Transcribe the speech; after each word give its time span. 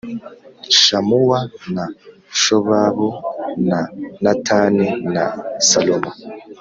Shamuwa 0.81 1.39
na 1.75 1.85
Shobabu, 2.39 3.09
na 3.67 3.79
Natani 4.23 4.87
na 5.13 5.23
Salomo, 5.69 6.11